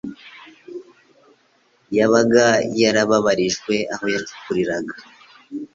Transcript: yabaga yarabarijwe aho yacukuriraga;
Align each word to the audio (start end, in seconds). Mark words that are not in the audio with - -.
yabaga 1.97 2.45
yarabarijwe 2.81 3.75
aho 3.93 4.05
yacukuriraga; 4.15 4.93